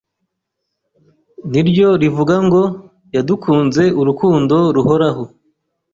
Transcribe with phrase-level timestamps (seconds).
[1.51, 2.61] niryo rivuga ngo
[3.15, 5.23] yadukunze urukundo ruhoraho